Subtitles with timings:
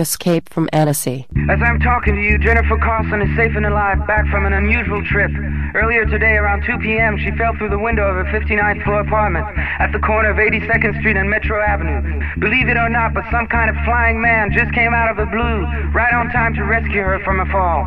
[0.00, 1.24] Escape from Annecy.
[1.48, 5.00] As I'm talking to you, Jennifer Carlson is safe and alive, back from an unusual
[5.06, 5.30] trip.
[5.72, 9.46] Earlier today, around 2 p.m., she fell through the window of her 59th floor apartment
[9.78, 12.02] at the corner of 82nd Street and Metro Avenue.
[12.40, 15.30] Believe it or not, but some kind of flying man just came out of the
[15.30, 15.62] blue,
[15.94, 17.86] right on time to rescue her from a fall.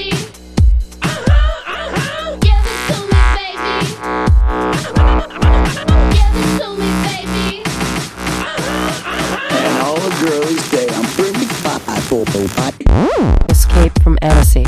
[13.49, 14.65] Escape from Annecy.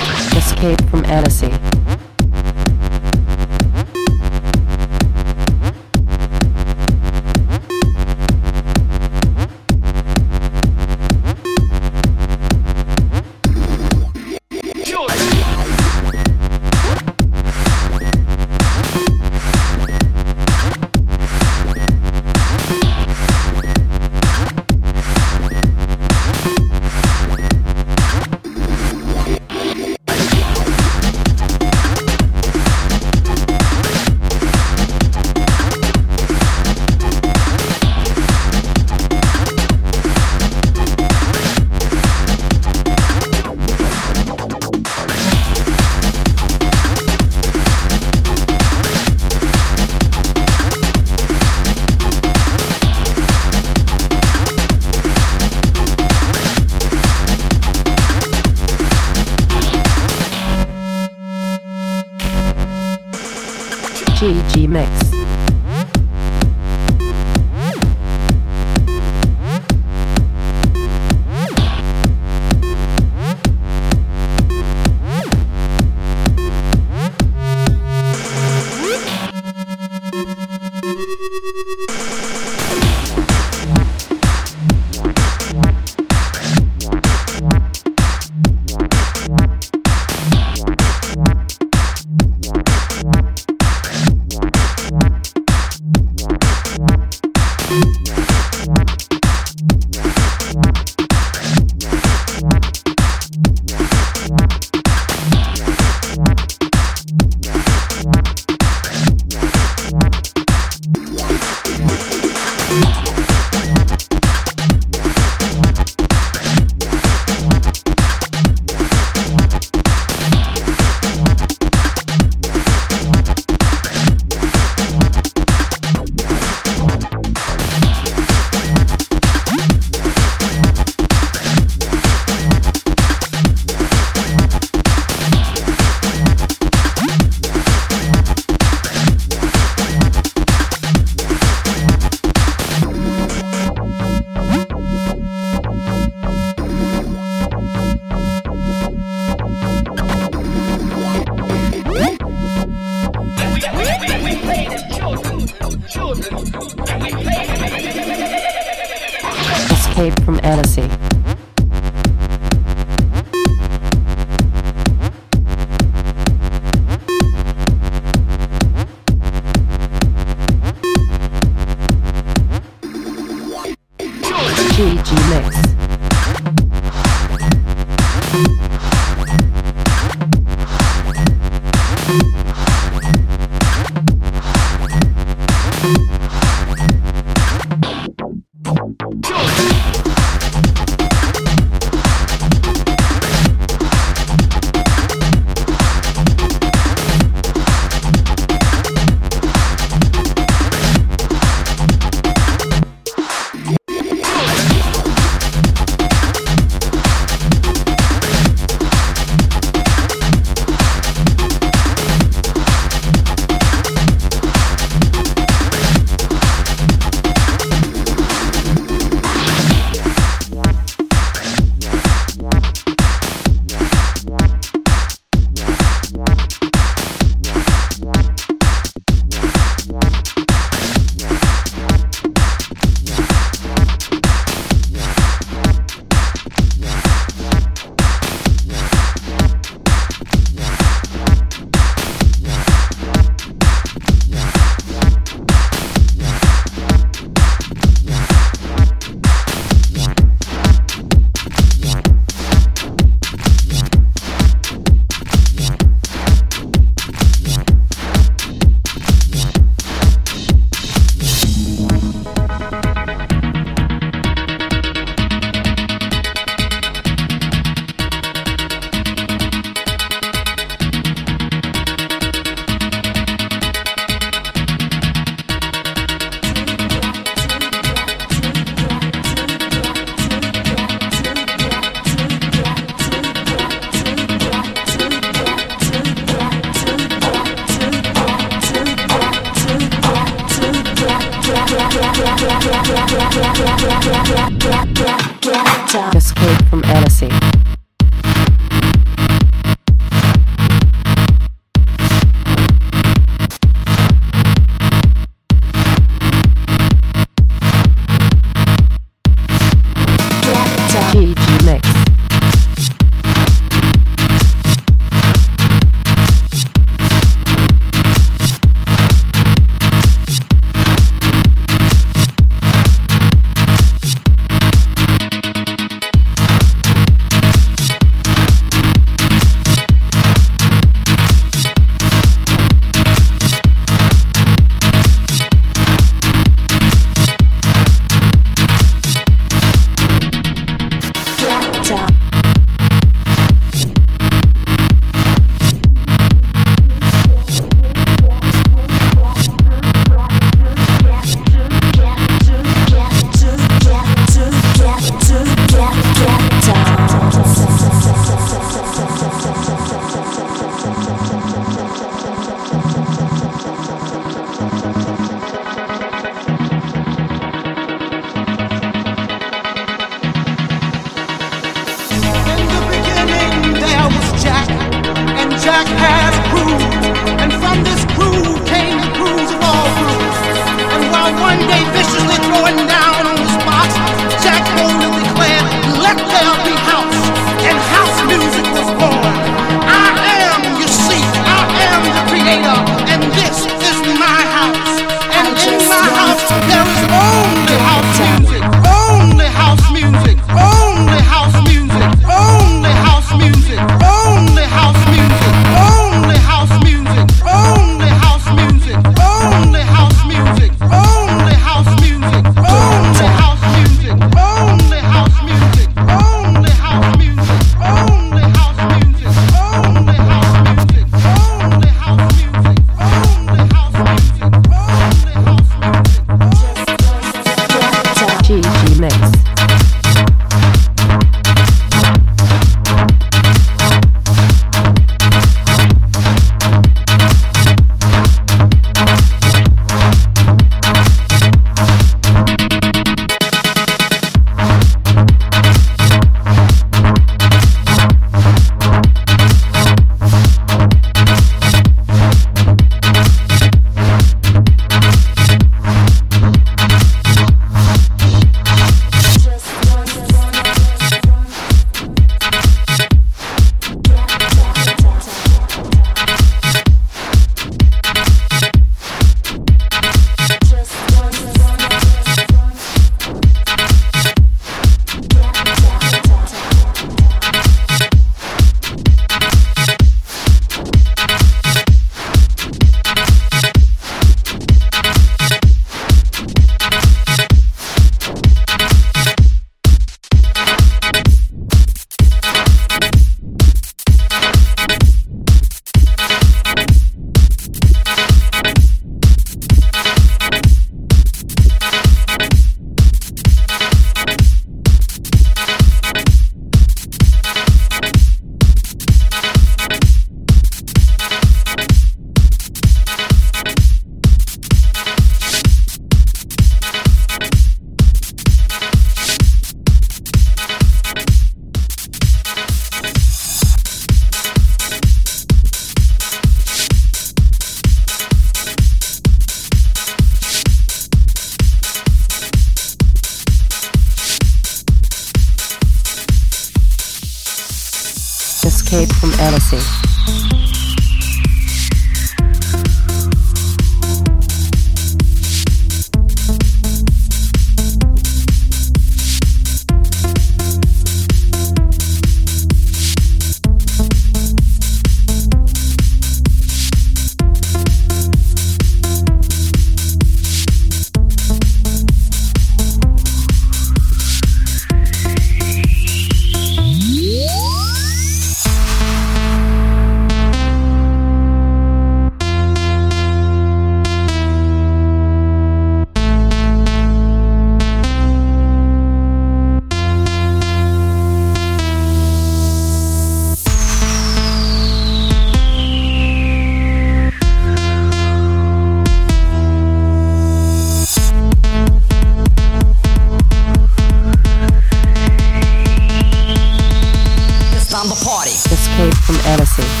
[599.31, 600.00] From Odyssey.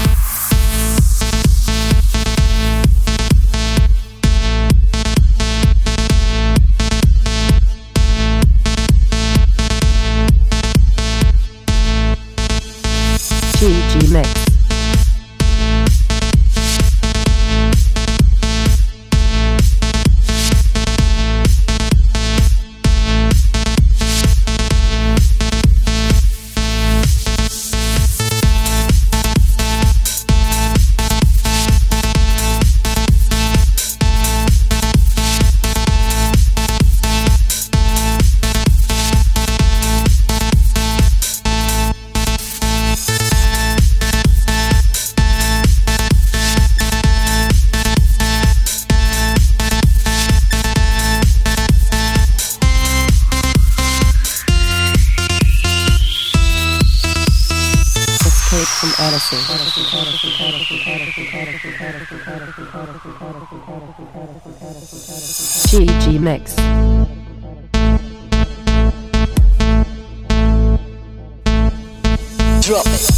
[72.71, 73.10] Drop it.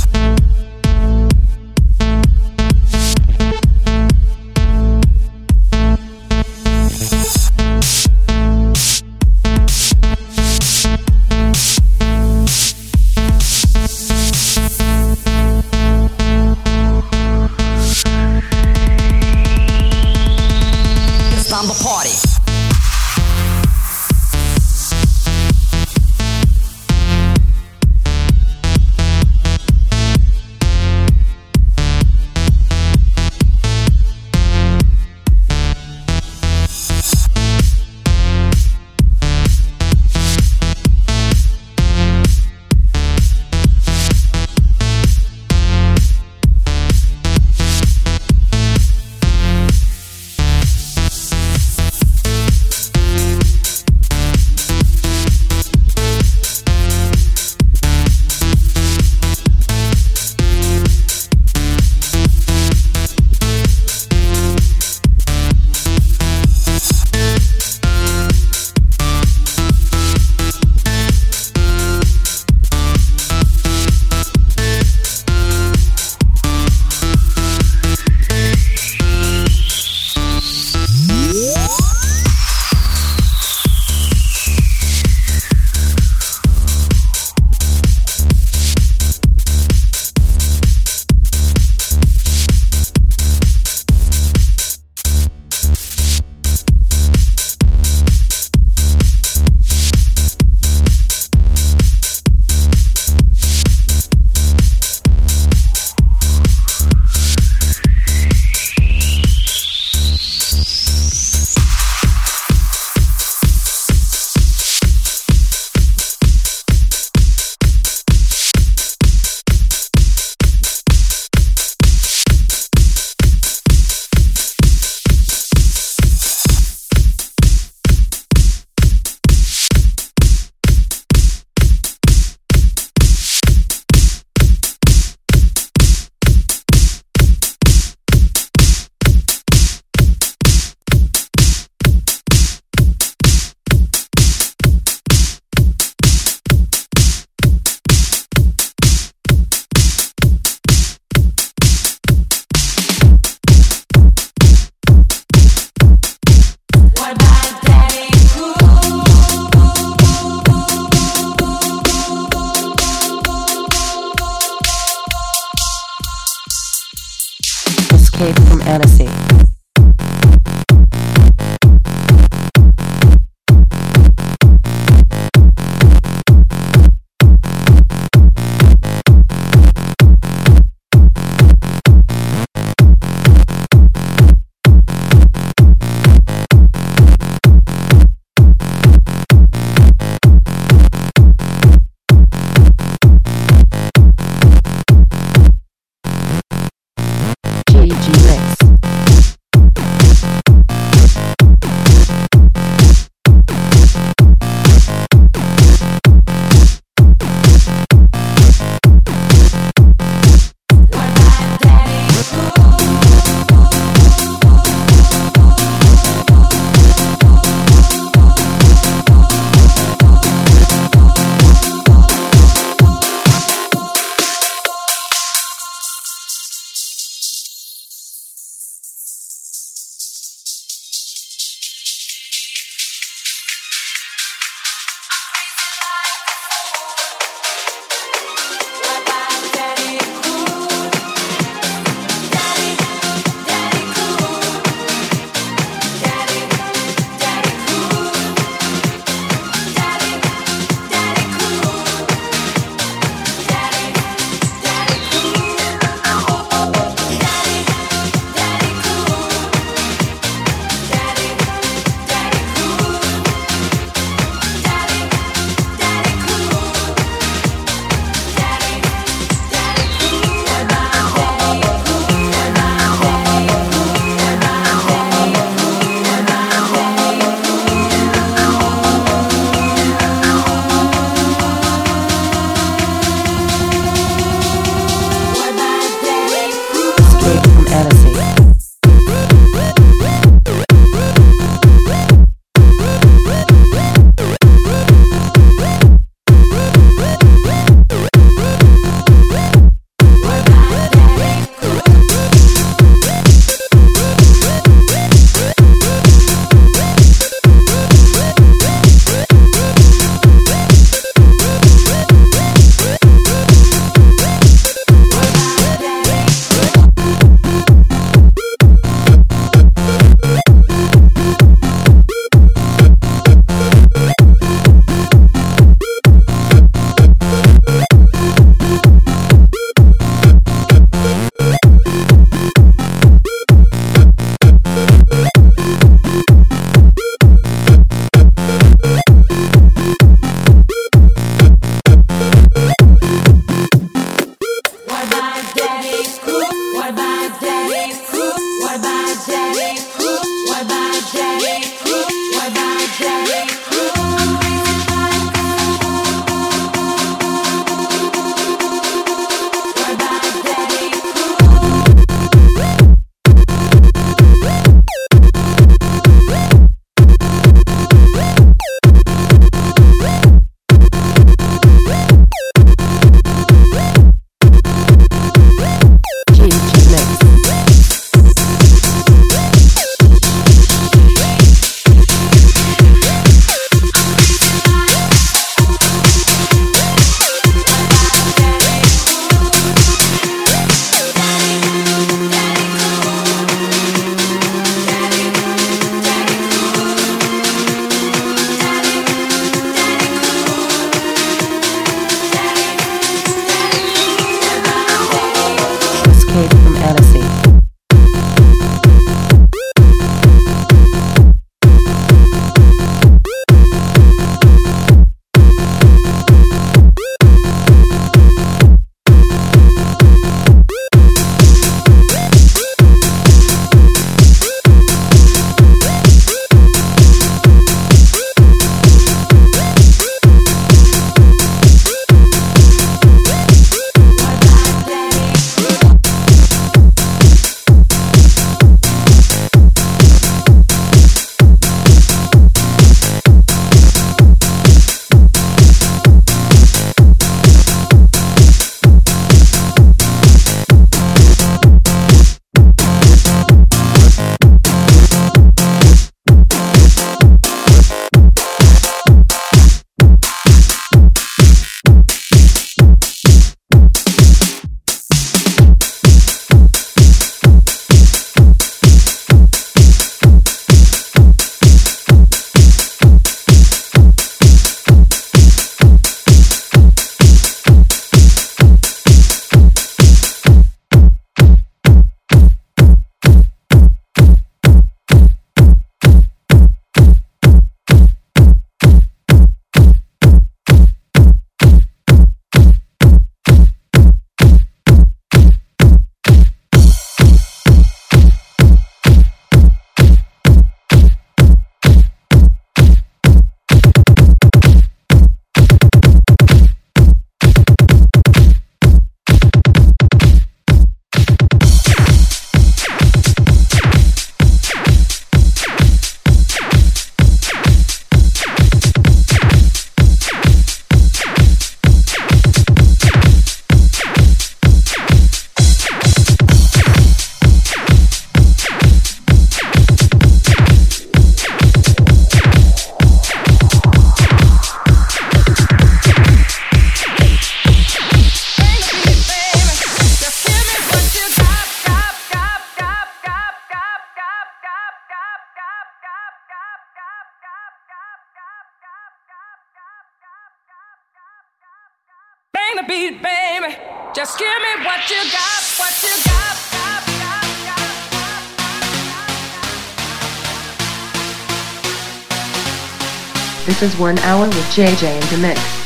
[563.83, 565.82] is One Hour with JJ in the Mix.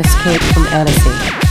[0.00, 1.47] Escape from Odyssey.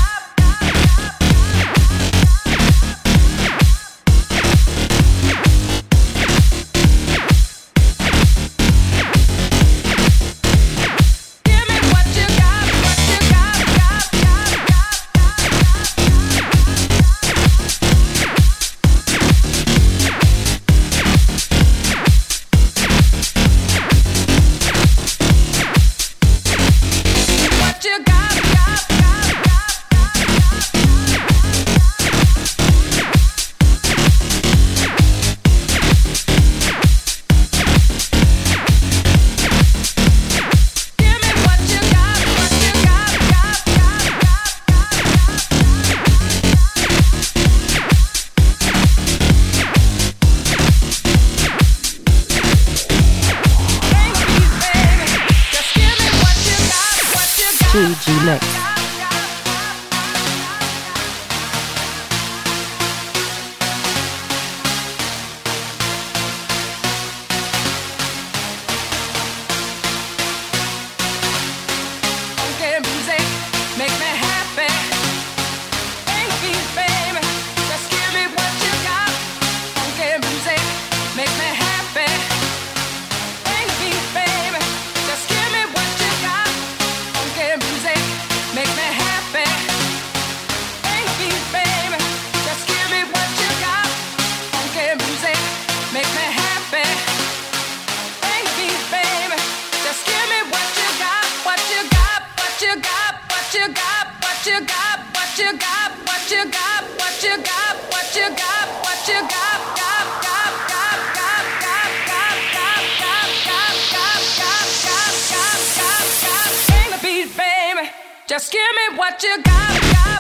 [104.48, 109.08] you got, what you got, what you got, what you got, what you got, what
[109.08, 115.60] you got, got, got, got, got, got, got, got, got, got, got, got, got, got,
[115.76, 116.52] got, got.
[116.64, 117.90] Sing the beat, baby.
[118.26, 120.17] Just give me what you got, got.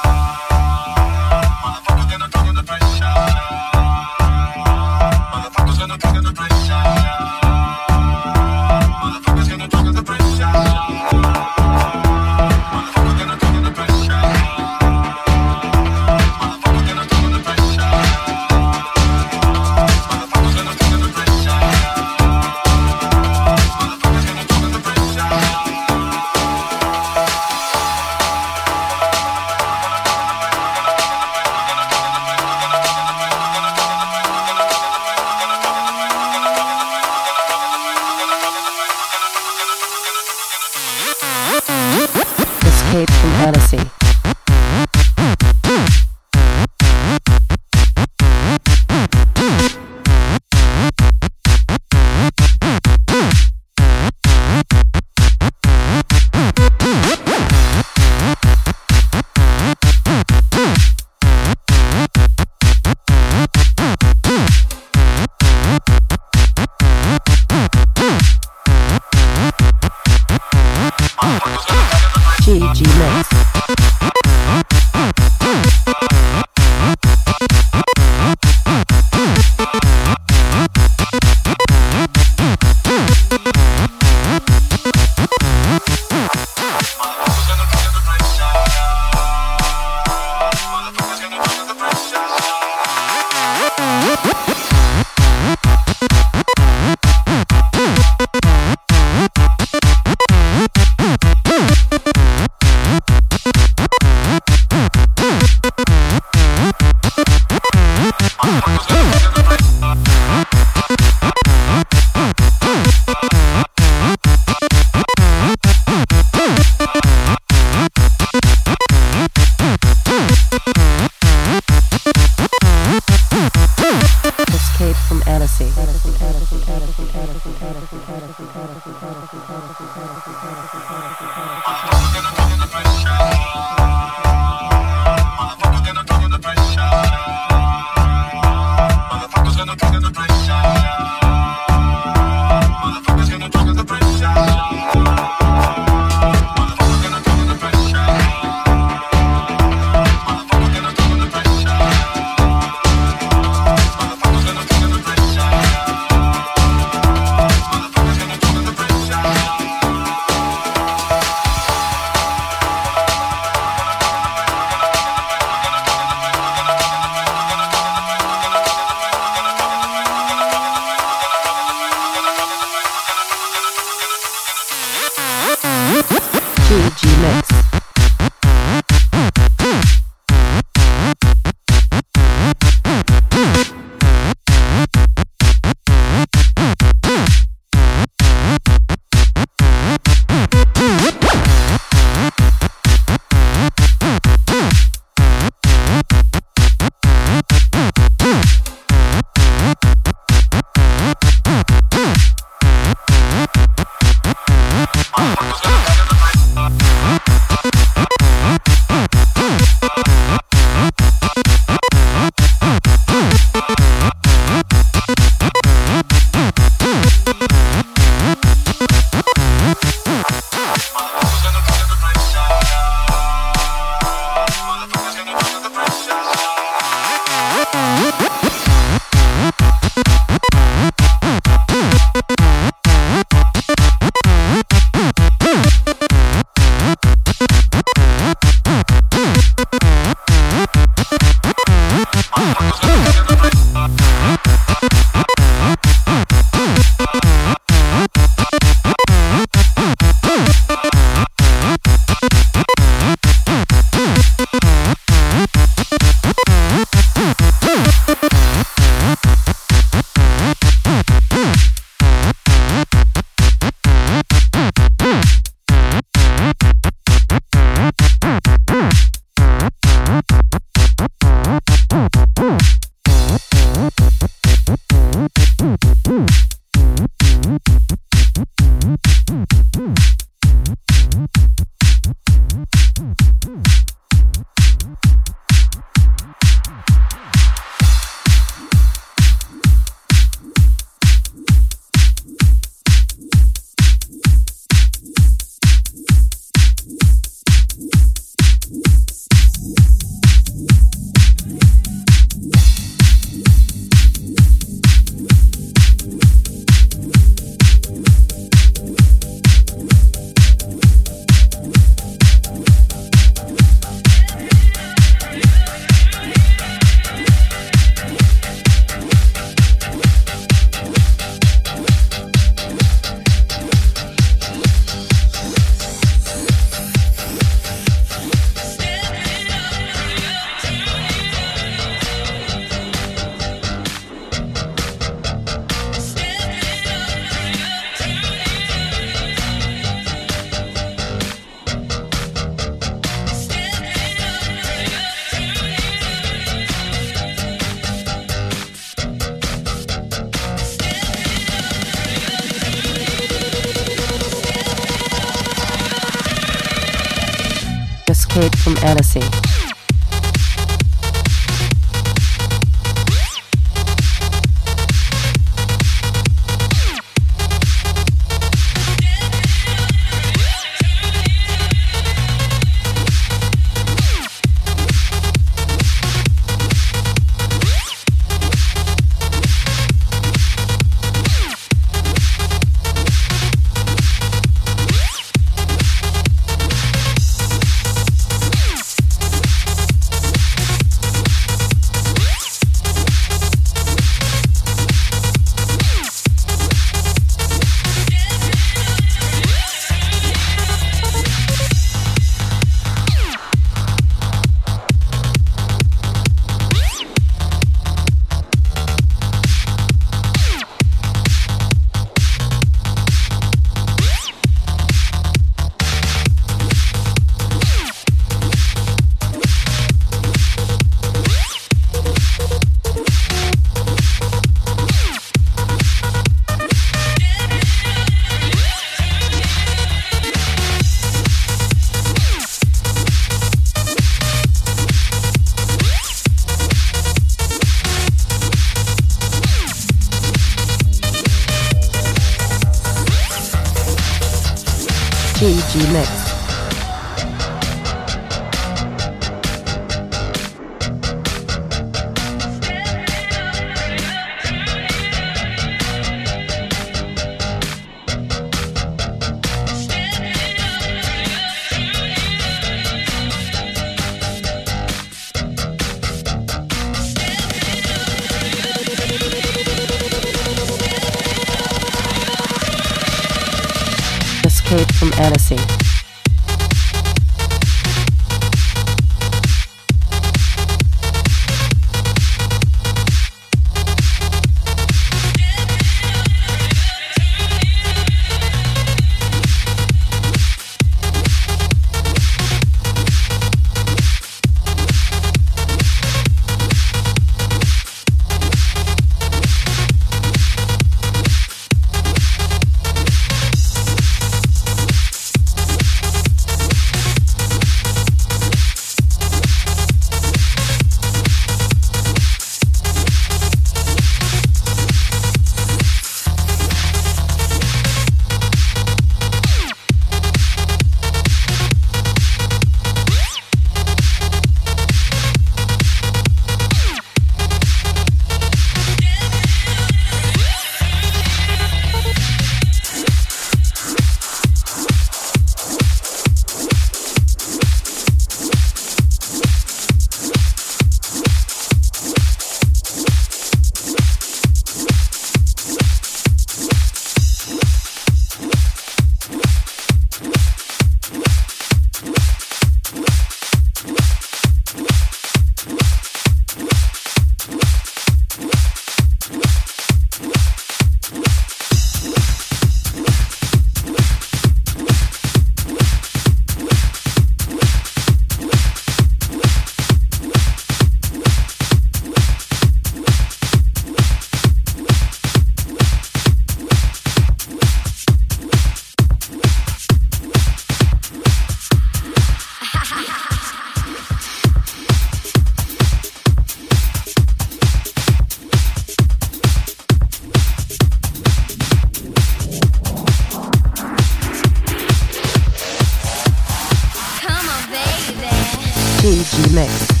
[599.01, 600.00] TG Mix.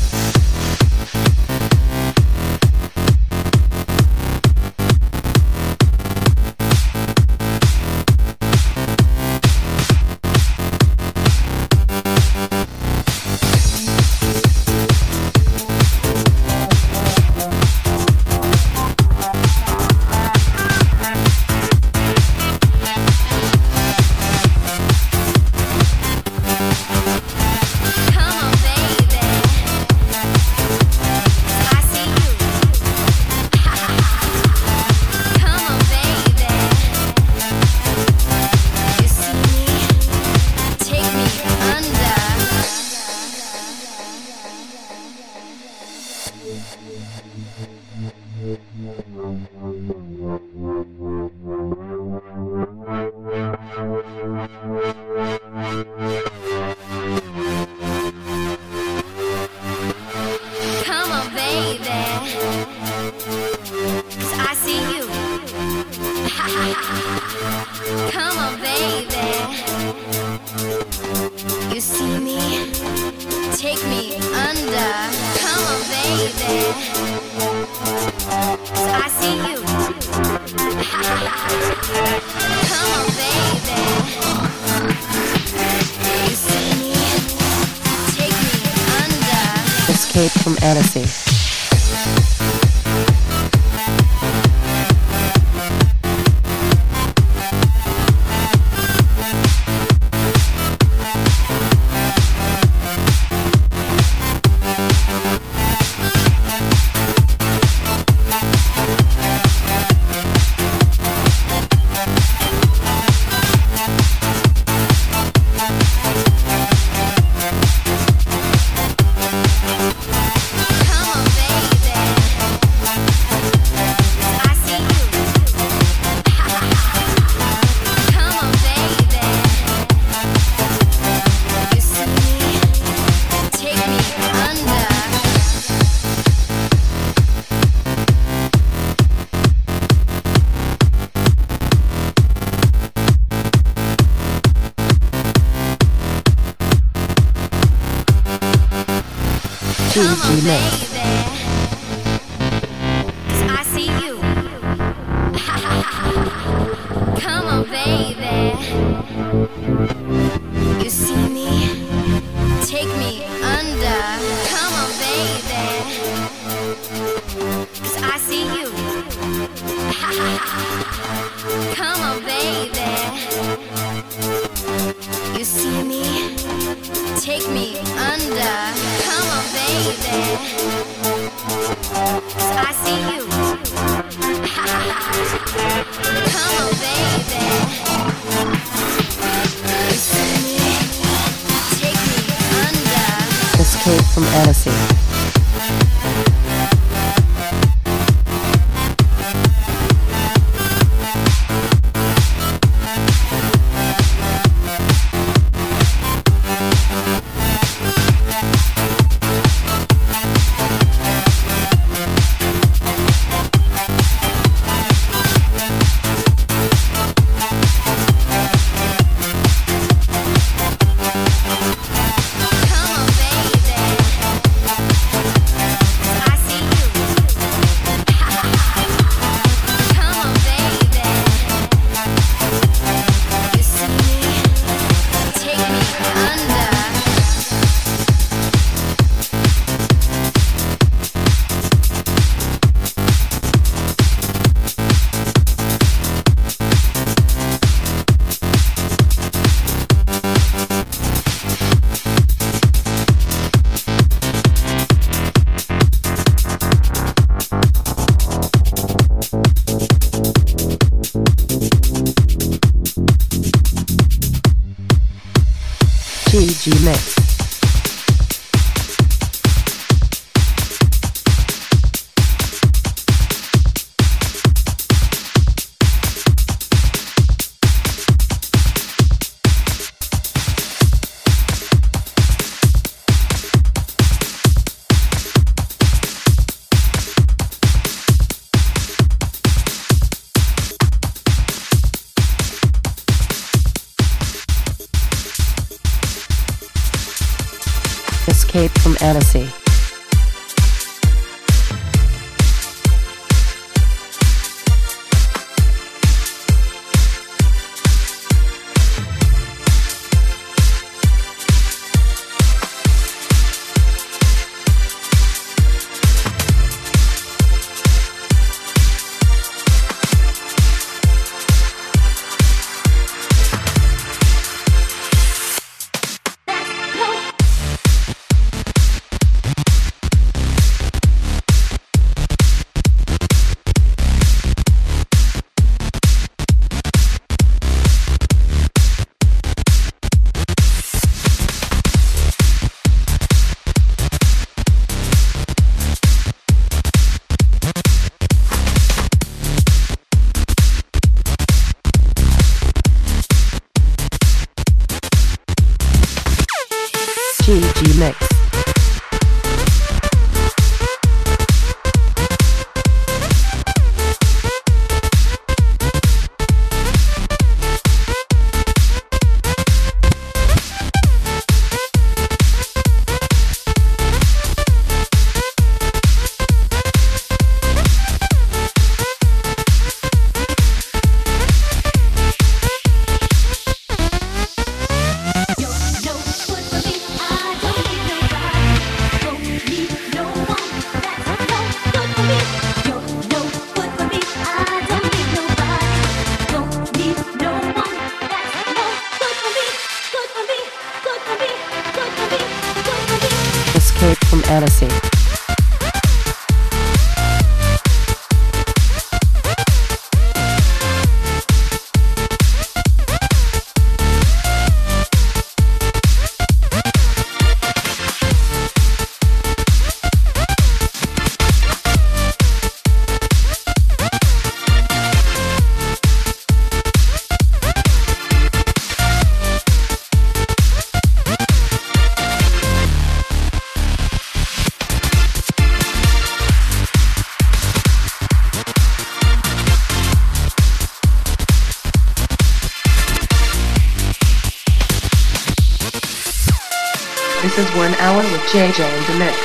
[448.51, 449.37] JJ in the mix.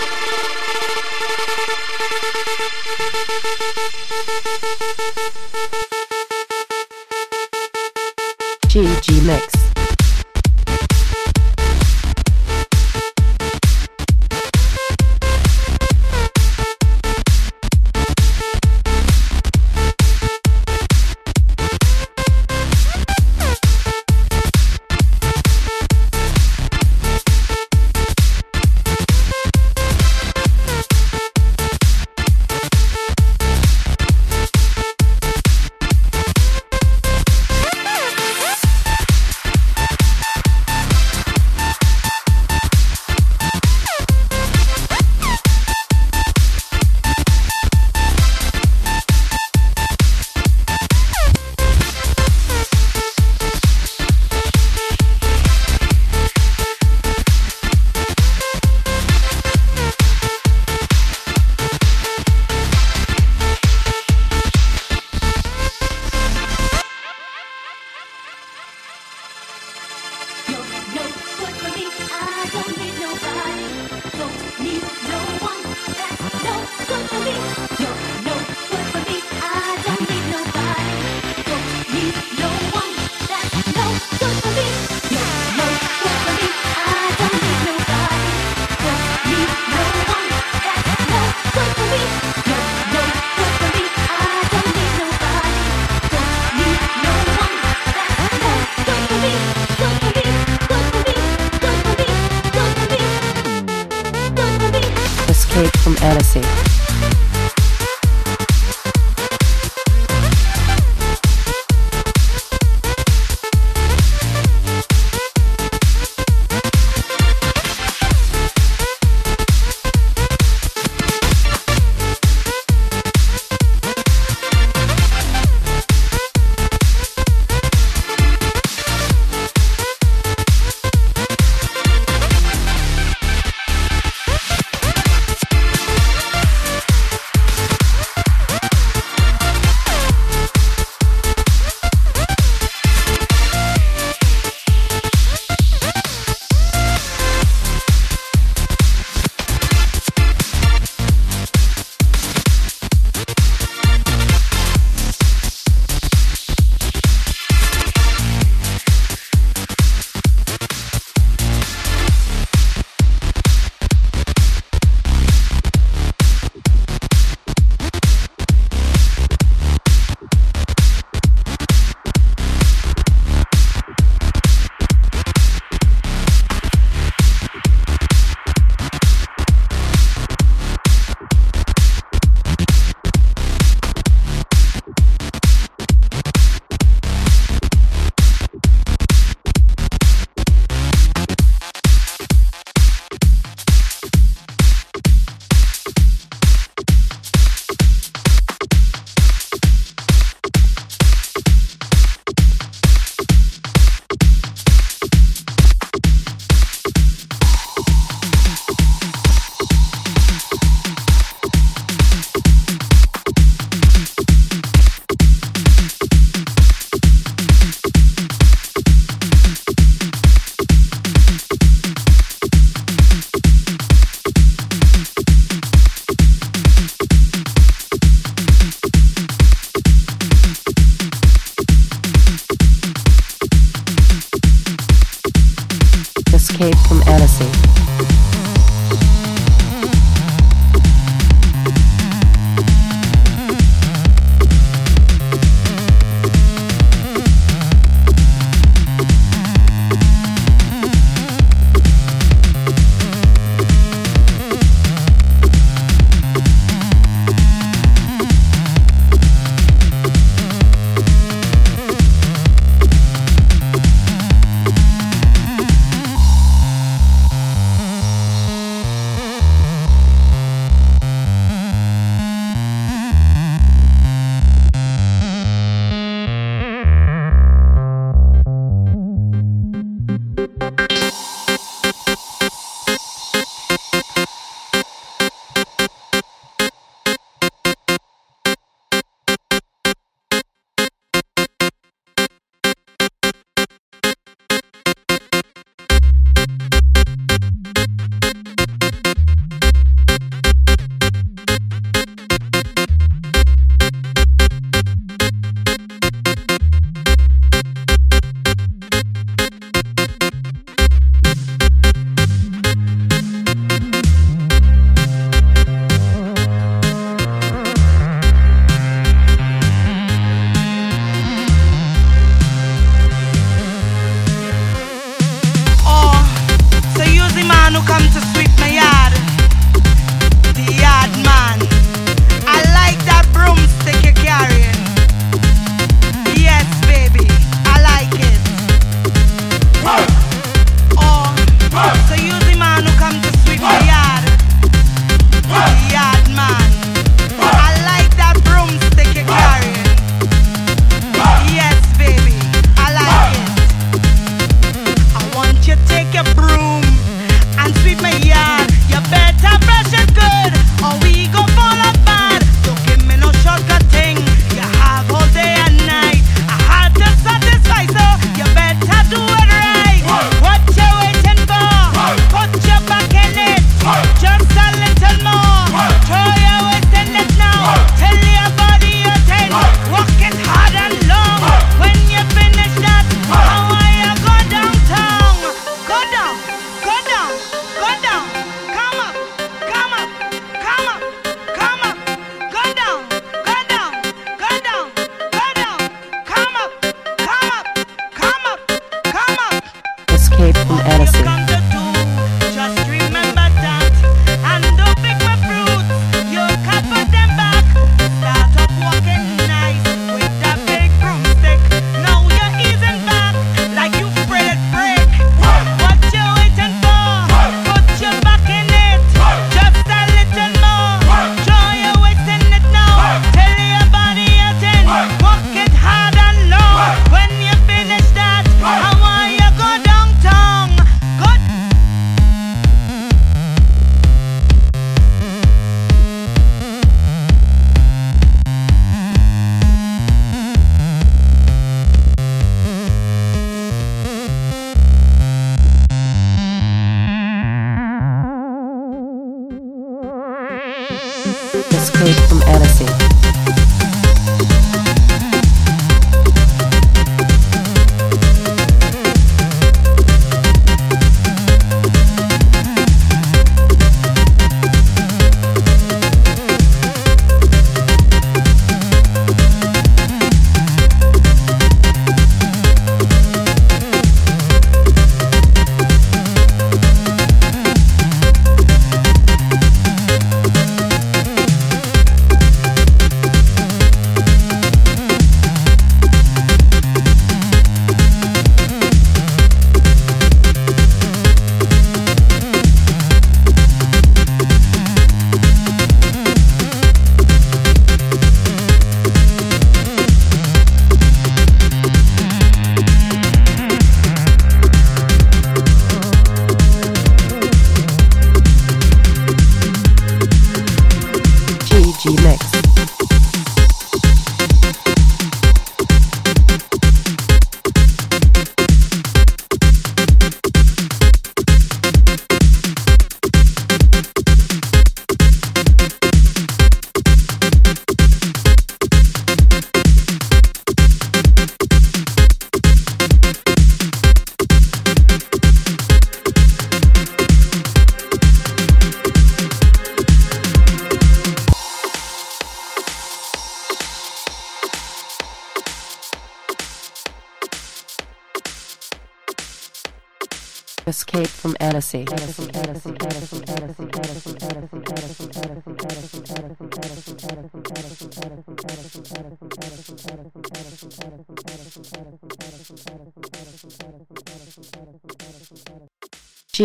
[8.66, 9.55] GG Mix.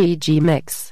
[0.01, 0.90] GG Mix.